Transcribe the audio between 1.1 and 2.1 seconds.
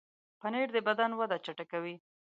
وده چټکوي.